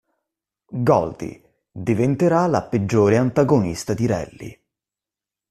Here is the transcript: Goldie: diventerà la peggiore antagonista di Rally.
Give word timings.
Goldie: 0.89 1.43
diventerà 1.71 2.47
la 2.47 2.63
peggiore 2.63 3.17
antagonista 3.17 3.93
di 3.93 4.07
Rally. 4.07 4.59